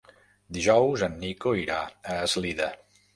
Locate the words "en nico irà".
1.07-1.77